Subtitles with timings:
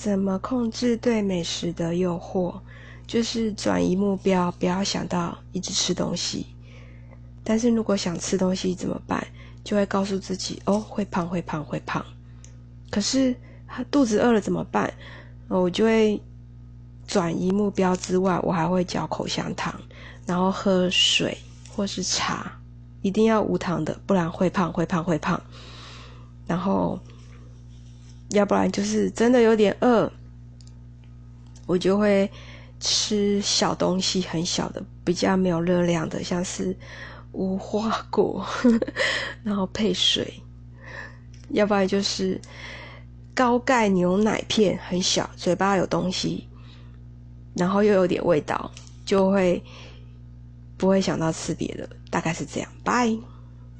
[0.00, 2.58] 怎么控制对美食的诱惑？
[3.06, 6.46] 就是转移目标，不要想到一直吃东西。
[7.44, 9.22] 但是如果想吃东西怎么办？
[9.62, 12.02] 就会告诉自己：哦，会胖，会胖，会胖。
[12.90, 13.36] 可是
[13.90, 14.90] 肚子饿了怎么办？
[15.48, 16.18] 我就会
[17.06, 19.78] 转移目标之外，我还会嚼口香糖，
[20.24, 21.36] 然后喝水
[21.68, 22.50] 或是茶，
[23.02, 25.38] 一定要无糖的，不然会胖，会胖，会胖。
[26.46, 26.98] 然后。
[28.30, 30.10] 要不然就是真的有点饿，
[31.66, 32.30] 我就会
[32.78, 36.76] 吃小东西，很小的，比较没有热量的，像是
[37.32, 38.46] 无花果，
[39.42, 40.32] 然后配水。
[41.50, 42.40] 要不然就是
[43.34, 46.46] 高钙牛奶片，很小，嘴巴有东西，
[47.54, 48.70] 然后又有点味道，
[49.04, 49.60] 就会
[50.76, 52.70] 不会想到吃别的，大概是这样。
[52.84, 53.16] 拜。